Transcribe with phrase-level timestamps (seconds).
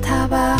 [0.00, 0.51] 他吧，